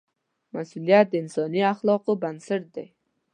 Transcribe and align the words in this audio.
مسؤلیت 0.53 1.05
د 1.09 1.13
انساني 1.21 1.61
اخلاقو 1.73 2.11
بنسټ 2.21 2.63
دی. 2.75 2.87